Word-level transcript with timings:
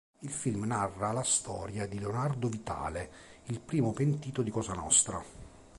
Il 0.21 0.31
film 0.31 0.63
narra 0.65 1.11
la 1.11 1.21
storia 1.23 1.85
di 1.85 1.99
Leonardo 1.99 2.47
Vitale, 2.49 3.11
il 3.49 3.59
primo 3.59 3.93
pentito 3.93 4.41
di 4.41 4.49
Cosa 4.49 4.73
nostra. 4.73 5.23